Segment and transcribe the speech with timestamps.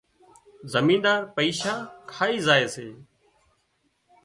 [0.73, 1.73] زمينۮار پئيشا
[2.11, 2.87] کائي زائي سي